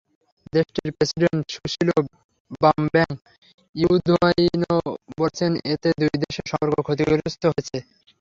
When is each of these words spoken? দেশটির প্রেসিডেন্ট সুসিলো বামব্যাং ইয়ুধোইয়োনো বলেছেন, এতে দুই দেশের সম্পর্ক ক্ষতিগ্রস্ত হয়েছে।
দেশটির 0.53 0.89
প্রেসিডেন্ট 0.97 1.43
সুসিলো 1.55 1.95
বামব্যাং 2.61 3.09
ইয়ুধোইয়োনো 3.75 4.73
বলেছেন, 5.17 5.51
এতে 5.73 5.89
দুই 5.99 6.13
দেশের 6.23 6.45
সম্পর্ক 6.51 6.77
ক্ষতিগ্রস্ত 6.87 7.43
হয়েছে। 7.49 7.77